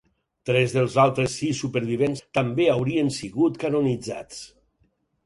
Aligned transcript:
Tres 0.49 0.71
dels 0.77 0.93
altres 1.01 1.35
sis 1.41 1.59
supervivents 1.65 2.23
també 2.37 2.65
haurien 2.77 3.13
sigut 3.19 3.61
canonitzats. 3.65 4.41